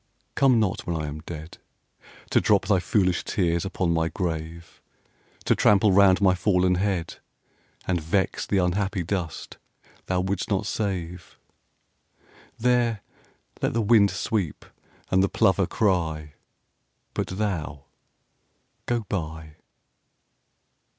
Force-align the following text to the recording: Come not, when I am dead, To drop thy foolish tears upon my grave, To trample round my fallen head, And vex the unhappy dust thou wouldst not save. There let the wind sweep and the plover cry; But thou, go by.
Come 0.33 0.59
not, 0.59 0.87
when 0.87 0.95
I 0.99 1.05
am 1.05 1.19
dead, 1.27 1.59
To 2.31 2.41
drop 2.41 2.65
thy 2.65 2.79
foolish 2.79 3.23
tears 3.23 3.65
upon 3.65 3.93
my 3.93 4.07
grave, 4.09 4.81
To 5.45 5.53
trample 5.53 5.91
round 5.91 6.19
my 6.21 6.33
fallen 6.33 6.73
head, 6.73 7.19
And 7.85 8.01
vex 8.01 8.47
the 8.47 8.57
unhappy 8.57 9.03
dust 9.03 9.59
thou 10.07 10.21
wouldst 10.21 10.49
not 10.49 10.65
save. 10.65 11.37
There 12.57 13.03
let 13.61 13.73
the 13.73 13.81
wind 13.83 14.09
sweep 14.09 14.65
and 15.11 15.21
the 15.21 15.29
plover 15.29 15.67
cry; 15.67 16.33
But 17.13 17.27
thou, 17.27 17.85
go 18.87 19.01
by. 19.01 19.57